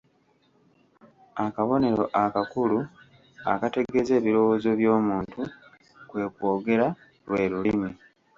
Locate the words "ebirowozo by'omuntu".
4.19-5.41